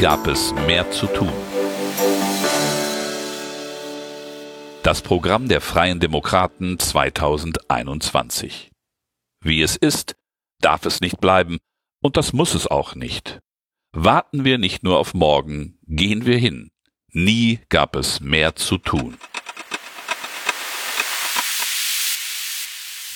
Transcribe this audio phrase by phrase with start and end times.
[0.00, 1.30] Gab es mehr zu tun.
[4.82, 8.70] Das Programm der Freien Demokraten 2021.
[9.42, 10.16] Wie es ist,
[10.62, 11.58] darf es nicht bleiben,
[12.00, 13.40] und das muss es auch nicht.
[13.92, 16.70] Warten wir nicht nur auf morgen, gehen wir hin.
[17.12, 19.18] Nie gab es mehr zu tun.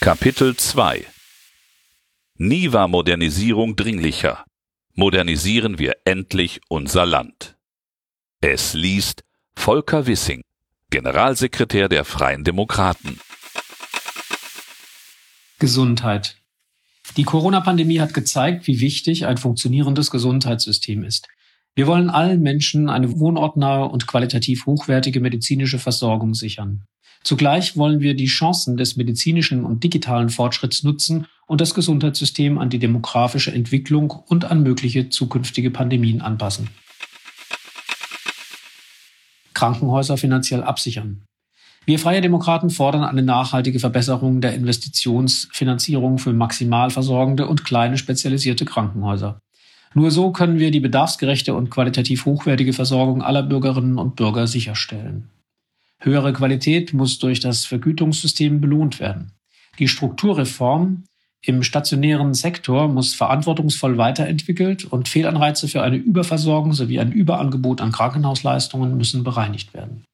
[0.00, 1.06] Kapitel 2
[2.36, 4.44] Nie war Modernisierung dringlicher.
[4.96, 7.56] Modernisieren wir endlich unser Land.
[8.40, 9.24] Es liest
[9.56, 10.42] Volker Wissing,
[10.90, 13.18] Generalsekretär der Freien Demokraten.
[15.58, 16.36] Gesundheit.
[17.16, 21.26] Die Corona-Pandemie hat gezeigt, wie wichtig ein funktionierendes Gesundheitssystem ist.
[21.74, 26.84] Wir wollen allen Menschen eine wohnortnahe und qualitativ hochwertige medizinische Versorgung sichern.
[27.25, 32.69] Zugleich wollen wir die Chancen des medizinischen und digitalen Fortschritts nutzen und das Gesundheitssystem an
[32.69, 36.69] die demografische Entwicklung und an mögliche zukünftige Pandemien anpassen.
[39.55, 41.22] Krankenhäuser finanziell absichern.
[41.86, 48.66] Wir Freie Demokraten fordern eine nachhaltige Verbesserung der Investitionsfinanzierung für maximal versorgende und kleine spezialisierte
[48.66, 49.38] Krankenhäuser.
[49.94, 55.31] Nur so können wir die bedarfsgerechte und qualitativ hochwertige Versorgung aller Bürgerinnen und Bürger sicherstellen.
[56.05, 59.33] Höhere Qualität muss durch das Vergütungssystem belohnt werden.
[59.78, 61.05] Die Strukturreform
[61.41, 67.92] im stationären Sektor muss verantwortungsvoll weiterentwickelt und Fehlanreize für eine Überversorgung sowie ein Überangebot an
[67.92, 70.05] Krankenhausleistungen müssen bereinigt werden.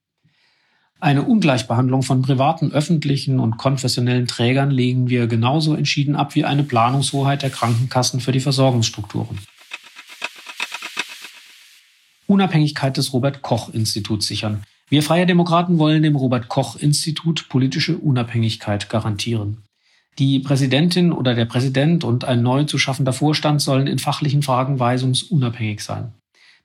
[1.01, 6.63] Eine Ungleichbehandlung von privaten, öffentlichen und konfessionellen Trägern legen wir genauso entschieden ab wie eine
[6.63, 9.39] Planungshoheit der Krankenkassen für die Versorgungsstrukturen.
[12.27, 14.63] Unabhängigkeit des Robert Koch Instituts sichern.
[14.91, 19.59] Wir Freie Demokraten wollen dem Robert Koch Institut politische Unabhängigkeit garantieren.
[20.19, 24.81] Die Präsidentin oder der Präsident und ein neu zu schaffender Vorstand sollen in fachlichen Fragen
[24.81, 26.13] weisungsunabhängig sein.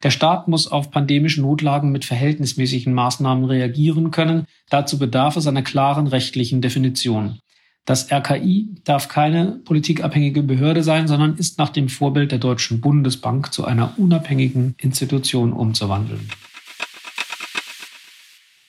[0.02, 4.47] Der Staat muss auf pandemische Notlagen mit verhältnismäßigen Maßnahmen reagieren können.
[4.72, 7.38] Dazu bedarf es einer klaren rechtlichen Definition.
[7.86, 13.53] Das RKI darf keine politikabhängige Behörde sein, sondern ist nach dem Vorbild der Deutschen Bundesbank
[13.53, 16.28] zu einer unabhängigen Institution umzuwandeln.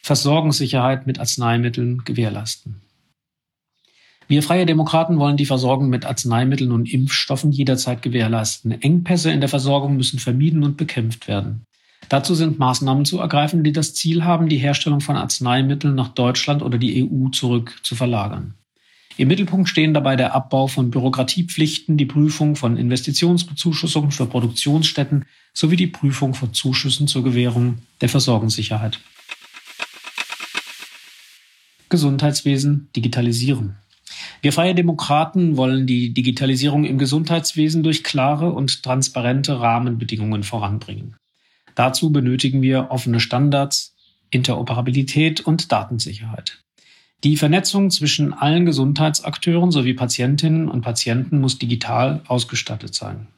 [0.07, 2.81] Versorgungssicherheit mit Arzneimitteln gewährleisten.
[4.29, 8.71] Wir Freie Demokraten wollen die Versorgung mit Arzneimitteln und Impfstoffen jederzeit gewährleisten.
[8.71, 11.65] Engpässe in der Versorgung müssen vermieden und bekämpft werden.
[12.09, 16.63] Dazu sind Maßnahmen zu ergreifen, die das Ziel haben, die Herstellung von Arzneimitteln nach Deutschland
[16.63, 18.55] oder die EU zurück zu verlagern.
[19.17, 25.75] Im Mittelpunkt stehen dabei der Abbau von Bürokratiepflichten, die Prüfung von Investitionsbezuschussungen für Produktionsstätten sowie
[25.75, 29.01] die Prüfung von Zuschüssen zur Gewährung der Versorgungssicherheit.
[31.89, 33.77] Gesundheitswesen digitalisieren.
[34.43, 41.17] Wir Freie Demokraten wollen die Digitalisierung im Gesundheitswesen durch klare und transparente Rahmenbedingungen voranbringen.
[41.75, 43.95] Dazu benötigen wir offene Standards,
[44.31, 46.63] Interoperabilität und Datensicherheit.
[47.25, 53.29] Die Vernetzung zwischen allen Gesundheitsakteuren sowie Patientinnen und Patienten muss digital ausgestattet sein.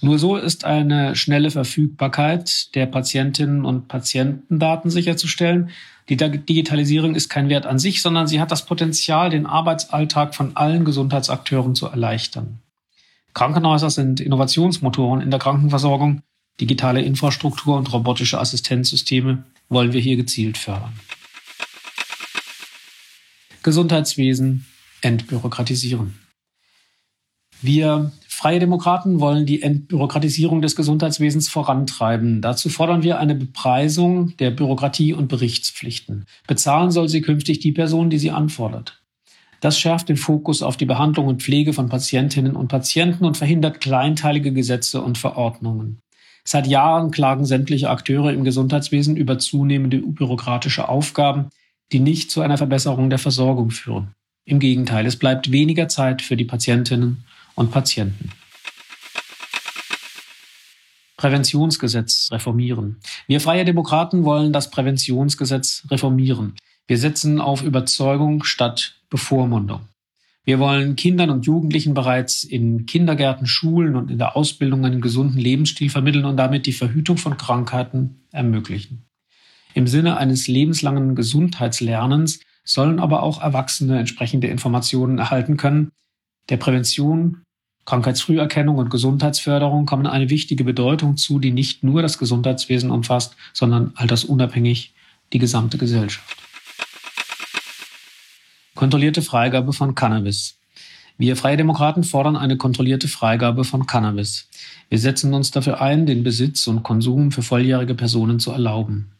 [0.00, 5.70] Nur so ist eine schnelle Verfügbarkeit der Patientinnen und Patientendaten sicherzustellen.
[6.08, 10.56] Die Digitalisierung ist kein Wert an sich, sondern sie hat das Potenzial, den Arbeitsalltag von
[10.56, 12.60] allen Gesundheitsakteuren zu erleichtern.
[13.34, 16.22] Krankenhäuser sind Innovationsmotoren in der Krankenversorgung.
[16.60, 20.98] Digitale Infrastruktur und robotische Assistenzsysteme wollen wir hier gezielt fördern.
[23.62, 24.66] Gesundheitswesen
[25.02, 26.18] entbürokratisieren.
[27.60, 32.40] Wir Freie Demokraten wollen die Entbürokratisierung des Gesundheitswesens vorantreiben.
[32.40, 36.24] Dazu fordern wir eine Bepreisung der Bürokratie und Berichtspflichten.
[36.46, 39.02] Bezahlen soll sie künftig die Person, die sie anfordert.
[39.58, 43.80] Das schärft den Fokus auf die Behandlung und Pflege von Patientinnen und Patienten und verhindert
[43.80, 45.98] kleinteilige Gesetze und Verordnungen.
[46.44, 51.48] Seit Jahren klagen sämtliche Akteure im Gesundheitswesen über zunehmende bürokratische Aufgaben,
[51.90, 54.14] die nicht zu einer Verbesserung der Versorgung führen.
[54.44, 57.24] Im Gegenteil, es bleibt weniger Zeit für die Patientinnen
[57.58, 58.30] und Patienten.
[61.16, 63.00] Präventionsgesetz reformieren.
[63.26, 66.54] Wir Freie Demokraten wollen das Präventionsgesetz reformieren.
[66.86, 69.80] Wir setzen auf Überzeugung statt Bevormundung.
[70.44, 75.38] Wir wollen Kindern und Jugendlichen bereits in Kindergärten, Schulen und in der Ausbildung einen gesunden
[75.38, 79.04] Lebensstil vermitteln und damit die Verhütung von Krankheiten ermöglichen.
[79.74, 85.90] Im Sinne eines lebenslangen Gesundheitslernens sollen aber auch Erwachsene entsprechende Informationen erhalten können,
[86.48, 87.42] der Prävention
[87.88, 93.92] Krankheitsfrüherkennung und Gesundheitsförderung kommen eine wichtige Bedeutung zu, die nicht nur das Gesundheitswesen umfasst, sondern
[93.94, 94.92] altersunabhängig
[95.32, 96.36] die gesamte Gesellschaft.
[98.74, 100.58] Kontrollierte Freigabe von Cannabis.
[101.16, 104.50] Wir Freie Demokraten fordern eine kontrollierte Freigabe von Cannabis.
[104.90, 109.12] Wir setzen uns dafür ein, den Besitz und Konsum für volljährige Personen zu erlauben.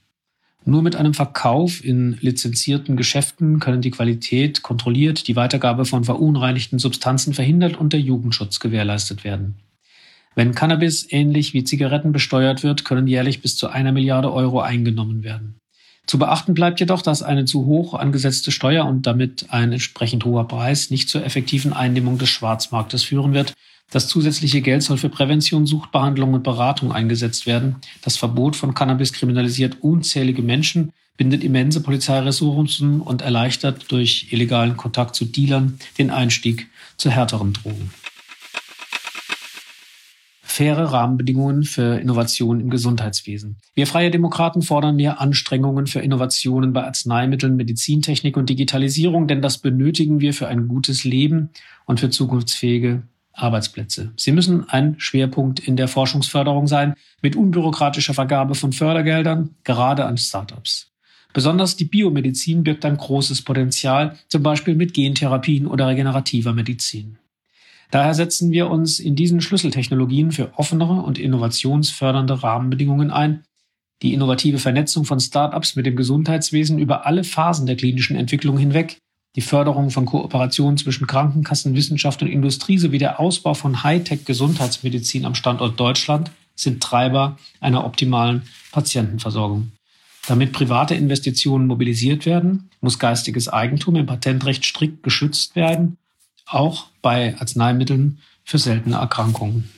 [0.64, 6.78] Nur mit einem Verkauf in lizenzierten Geschäften können die Qualität kontrolliert, die Weitergabe von verunreinigten
[6.78, 9.56] Substanzen verhindert und der Jugendschutz gewährleistet werden.
[10.34, 15.24] Wenn Cannabis ähnlich wie Zigaretten besteuert wird, können jährlich bis zu einer Milliarde Euro eingenommen
[15.24, 15.58] werden.
[16.06, 20.48] Zu beachten bleibt jedoch, dass eine zu hoch angesetzte Steuer und damit ein entsprechend hoher
[20.48, 23.52] Preis nicht zur effektiven Eindämmung des Schwarzmarktes führen wird.
[23.90, 27.76] Das zusätzliche Geld soll für Prävention, Suchtbehandlung und Beratung eingesetzt werden.
[28.02, 35.14] Das Verbot von Cannabis kriminalisiert unzählige Menschen, bindet immense Polizeiressourcen und erleichtert durch illegalen Kontakt
[35.14, 37.90] zu Dealern den Einstieg zu härteren Drogen
[40.58, 43.58] faire Rahmenbedingungen für Innovation im Gesundheitswesen.
[43.74, 49.58] Wir Freie Demokraten fordern mehr Anstrengungen für Innovationen bei Arzneimitteln, Medizintechnik und Digitalisierung, denn das
[49.58, 51.50] benötigen wir für ein gutes Leben
[51.86, 53.04] und für zukunftsfähige
[53.38, 54.12] Arbeitsplätze.
[54.16, 60.18] Sie müssen ein Schwerpunkt in der Forschungsförderung sein, mit unbürokratischer Vergabe von Fördergeldern, gerade an
[60.18, 60.92] Startups.
[61.32, 67.18] Besonders die Biomedizin birgt ein großes Potenzial, zum Beispiel mit Gentherapien oder regenerativer Medizin.
[67.90, 73.44] Daher setzen wir uns in diesen Schlüsseltechnologien für offenere und innovationsfördernde Rahmenbedingungen ein,
[74.02, 78.98] die innovative Vernetzung von Start-ups mit dem Gesundheitswesen über alle Phasen der klinischen Entwicklung hinweg,
[79.38, 85.36] die Förderung von Kooperationen zwischen Krankenkassen, Wissenschaft und Industrie sowie der Ausbau von Hightech-Gesundheitsmedizin am
[85.36, 88.42] Standort Deutschland sind Treiber einer optimalen
[88.72, 89.70] Patientenversorgung.
[90.26, 95.98] Damit private Investitionen mobilisiert werden, muss geistiges Eigentum im Patentrecht strikt geschützt werden
[96.50, 99.68] auch bei Arzneimitteln für seltene Erkrankungen.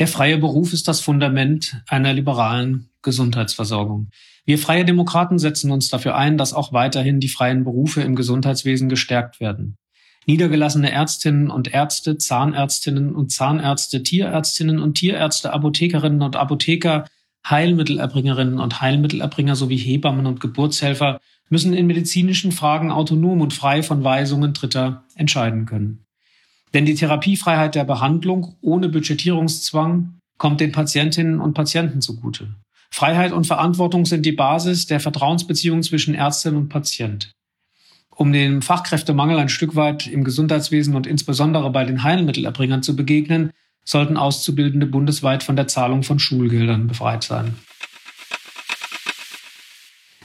[0.00, 4.08] Der freie Beruf ist das Fundament einer liberalen Gesundheitsversorgung.
[4.46, 8.88] Wir freie Demokraten setzen uns dafür ein, dass auch weiterhin die freien Berufe im Gesundheitswesen
[8.88, 9.76] gestärkt werden.
[10.24, 17.04] Niedergelassene Ärztinnen und Ärzte, Zahnärztinnen und Zahnärzte, Tierärztinnen und Tierärzte, Apothekerinnen und Apotheker,
[17.46, 21.20] Heilmittelerbringerinnen und Heilmittelerbringer sowie Hebammen und Geburtshelfer
[21.50, 26.06] müssen in medizinischen Fragen autonom und frei von Weisungen Dritter entscheiden können.
[26.74, 32.54] Denn die Therapiefreiheit der Behandlung ohne Budgetierungszwang kommt den Patientinnen und Patienten zugute.
[32.90, 37.32] Freiheit und Verantwortung sind die Basis der Vertrauensbeziehung zwischen Ärztin und Patient.
[38.10, 43.50] Um dem Fachkräftemangel ein Stück weit im Gesundheitswesen und insbesondere bei den Heilmittelerbringern zu begegnen,
[43.84, 47.56] sollten Auszubildende bundesweit von der Zahlung von Schulgeldern befreit sein.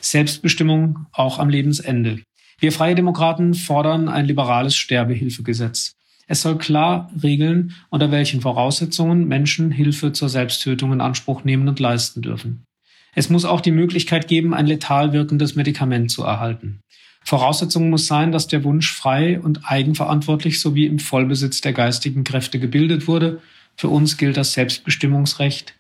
[0.01, 2.21] Selbstbestimmung auch am Lebensende.
[2.59, 5.95] Wir Freie Demokraten fordern ein liberales Sterbehilfegesetz.
[6.27, 11.79] Es soll klar regeln, unter welchen Voraussetzungen Menschen Hilfe zur Selbsttötung in Anspruch nehmen und
[11.79, 12.65] leisten dürfen.
[13.13, 16.81] Es muss auch die Möglichkeit geben, ein letal wirkendes Medikament zu erhalten.
[17.23, 22.59] Voraussetzung muss sein, dass der Wunsch frei und eigenverantwortlich sowie im Vollbesitz der geistigen Kräfte
[22.59, 23.41] gebildet wurde.
[23.77, 25.75] Für uns gilt das Selbstbestimmungsrecht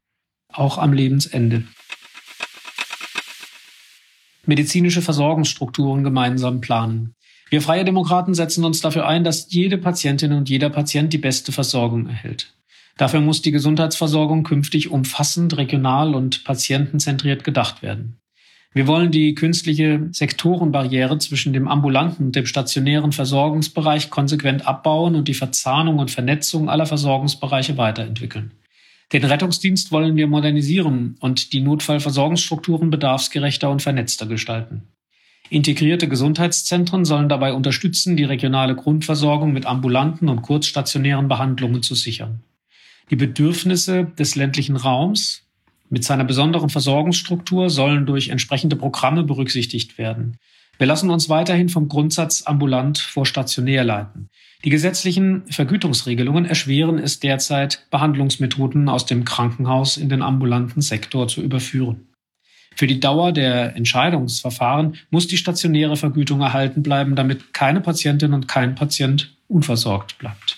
[0.51, 1.65] auch am Lebensende
[4.47, 7.15] medizinische Versorgungsstrukturen gemeinsam planen.
[7.49, 11.51] Wir Freie Demokraten setzen uns dafür ein, dass jede Patientin und jeder Patient die beste
[11.51, 12.53] Versorgung erhält.
[12.97, 18.17] Dafür muss die Gesundheitsversorgung künftig umfassend, regional und patientenzentriert gedacht werden.
[18.73, 25.27] Wir wollen die künstliche Sektorenbarriere zwischen dem ambulanten und dem stationären Versorgungsbereich konsequent abbauen und
[25.27, 28.51] die Verzahnung und Vernetzung aller Versorgungsbereiche weiterentwickeln.
[29.13, 34.89] Den Rettungsdienst wollen wir modernisieren und die Notfallversorgungsstrukturen bedarfsgerechter und vernetzter gestalten.
[35.49, 42.41] Integrierte Gesundheitszentren sollen dabei unterstützen, die regionale Grundversorgung mit ambulanten und kurzstationären Behandlungen zu sichern.
[43.11, 45.43] Die Bedürfnisse des ländlichen Raums
[45.89, 50.37] mit seiner besonderen Versorgungsstruktur sollen durch entsprechende Programme berücksichtigt werden.
[50.79, 54.29] Wir lassen uns weiterhin vom Grundsatz ambulant vor stationär leiten.
[54.65, 61.41] Die gesetzlichen Vergütungsregelungen erschweren es derzeit, Behandlungsmethoden aus dem Krankenhaus in den ambulanten Sektor zu
[61.41, 62.07] überführen.
[62.75, 68.47] Für die Dauer der Entscheidungsverfahren muss die stationäre Vergütung erhalten bleiben, damit keine Patientin und
[68.47, 70.57] kein Patient unversorgt bleibt.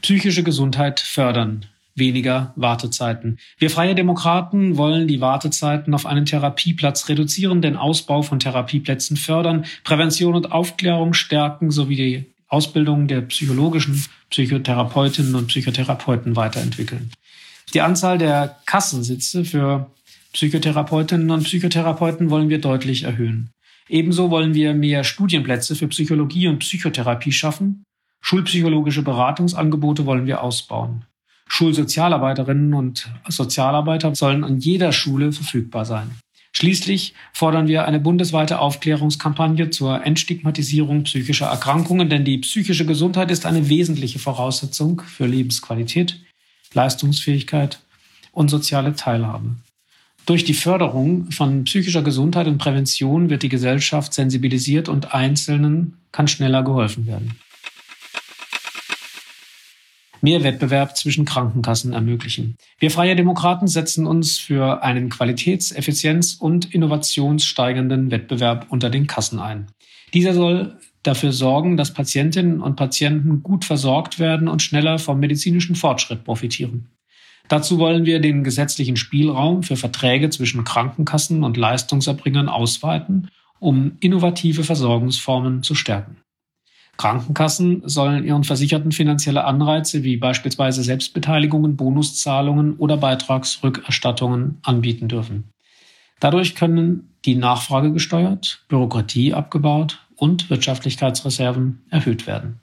[0.00, 3.38] Psychische Gesundheit fördern weniger Wartezeiten.
[3.58, 9.66] Wir Freie Demokraten wollen die Wartezeiten auf einen Therapieplatz reduzieren, den Ausbau von Therapieplätzen fördern,
[9.84, 17.10] Prävention und Aufklärung stärken sowie die Ausbildung der psychologischen Psychotherapeutinnen und Psychotherapeuten weiterentwickeln.
[17.74, 19.90] Die Anzahl der Kassensitze für
[20.32, 23.50] Psychotherapeutinnen und Psychotherapeuten wollen wir deutlich erhöhen.
[23.88, 27.84] Ebenso wollen wir mehr Studienplätze für Psychologie und Psychotherapie schaffen.
[28.20, 31.04] Schulpsychologische Beratungsangebote wollen wir ausbauen.
[31.48, 36.12] Schulsozialarbeiterinnen und Sozialarbeiter sollen an jeder Schule verfügbar sein.
[36.54, 43.46] Schließlich fordern wir eine bundesweite Aufklärungskampagne zur Entstigmatisierung psychischer Erkrankungen, denn die psychische Gesundheit ist
[43.46, 46.20] eine wesentliche Voraussetzung für Lebensqualität,
[46.74, 47.80] Leistungsfähigkeit
[48.32, 49.56] und soziale Teilhabe.
[50.24, 56.28] Durch die Förderung von psychischer Gesundheit und Prävention wird die Gesellschaft sensibilisiert und Einzelnen kann
[56.28, 57.32] schneller geholfen werden.
[60.20, 62.56] Mehr Wettbewerb zwischen Krankenkassen ermöglichen.
[62.78, 69.40] Wir Freie Demokraten setzen uns für einen qualitäts-, effizienz- und innovationssteigenden Wettbewerb unter den Kassen
[69.40, 69.66] ein.
[70.14, 75.74] Dieser soll dafür sorgen, dass Patientinnen und Patienten gut versorgt werden und schneller vom medizinischen
[75.74, 76.88] Fortschritt profitieren.
[77.48, 83.28] Dazu wollen wir den gesetzlichen Spielraum für Verträge zwischen Krankenkassen und Leistungserbringern ausweiten,
[83.58, 86.16] um innovative Versorgungsformen zu stärken.
[86.98, 95.50] Krankenkassen sollen ihren Versicherten finanzielle Anreize wie beispielsweise Selbstbeteiligungen, Bonuszahlungen oder Beitragsrückerstattungen anbieten dürfen.
[96.20, 102.60] Dadurch können die Nachfrage gesteuert, Bürokratie abgebaut und Wirtschaftlichkeitsreserven erhöht werden.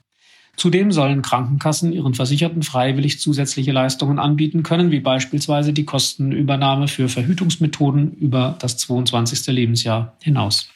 [0.56, 7.10] Zudem sollen Krankenkassen ihren Versicherten freiwillig zusätzliche Leistungen anbieten können, wie beispielsweise die Kostenübernahme für
[7.10, 9.48] Verhütungsmethoden über das 22.
[9.48, 10.70] Lebensjahr hinaus.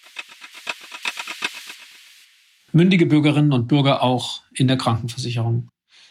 [2.72, 5.70] Mündige Bürgerinnen und Bürger auch in der Krankenversicherung.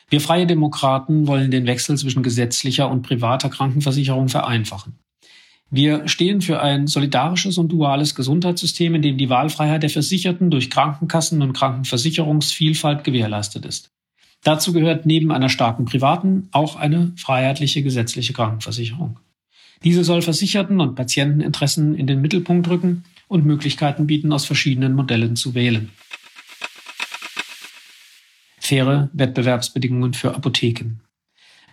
[0.09, 5.02] Wir Freie Demokraten wollen den Wechsel zwischen gesetzlicher und privater Krankenversicherung vereinfachen.
[5.75, 10.69] Wir stehen für ein solidarisches und duales Gesundheitssystem, in dem die Wahlfreiheit der Versicherten durch
[10.69, 13.89] Krankenkassen und Krankenversicherungsvielfalt gewährleistet ist.
[14.43, 19.17] Dazu gehört neben einer starken privaten auch eine freiheitliche gesetzliche Krankenversicherung.
[19.83, 25.35] Diese soll Versicherten und Patienteninteressen in den Mittelpunkt rücken und Möglichkeiten bieten, aus verschiedenen Modellen
[25.35, 25.89] zu wählen.
[28.59, 30.99] Faire Wettbewerbsbedingungen für Apotheken.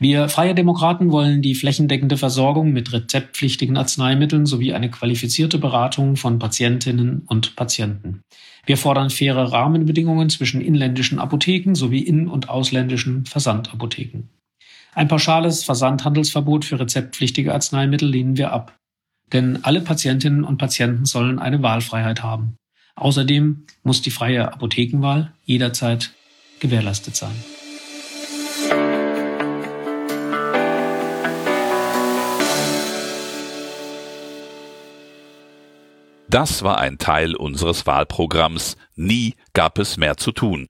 [0.02, 6.38] Wir Freie Demokraten wollen die flächendeckende Versorgung mit rezeptpflichtigen Arzneimitteln sowie eine qualifizierte Beratung von
[6.38, 8.22] Patientinnen und Patienten.
[8.64, 14.30] Wir fordern faire Rahmenbedingungen zwischen inländischen Apotheken sowie in- und ausländischen Versandapotheken.
[14.94, 18.78] Ein pauschales Versandhandelsverbot für rezeptpflichtige Arzneimittel lehnen wir ab.
[19.34, 22.56] Denn alle Patientinnen und Patienten sollen eine Wahlfreiheit haben.
[22.96, 26.12] Außerdem muss die freie Apothekenwahl jederzeit
[26.58, 27.34] gewährleistet sein.
[36.30, 40.68] Das war ein Teil unseres Wahlprogramms Nie gab es mehr zu tun.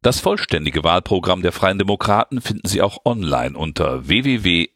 [0.00, 4.72] Das vollständige Wahlprogramm der Freien Demokraten finden Sie auch online unter www.fdp.de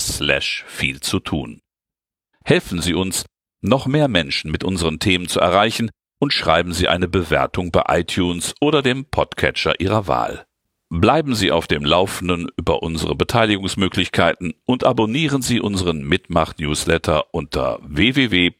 [0.00, 1.60] slash viel zu tun.
[2.44, 3.24] Helfen Sie uns,
[3.60, 8.52] noch mehr Menschen mit unseren Themen zu erreichen und schreiben Sie eine Bewertung bei iTunes
[8.60, 10.44] oder dem Podcatcher Ihrer Wahl.
[10.88, 18.52] Bleiben Sie auf dem Laufenden über unsere Beteiligungsmöglichkeiten und abonnieren Sie unseren Mitmach-Newsletter unter www.fdp.de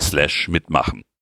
[0.00, 1.02] slash mitmachen.